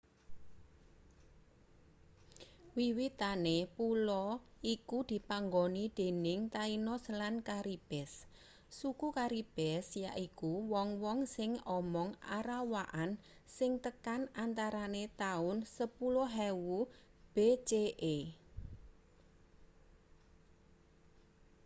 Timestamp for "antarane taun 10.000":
14.43-16.55